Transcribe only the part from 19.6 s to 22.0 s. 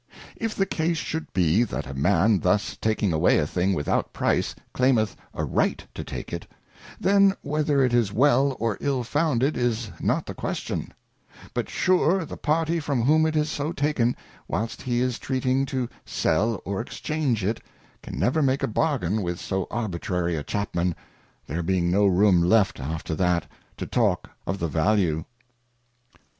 arbitrary a Chapman, there being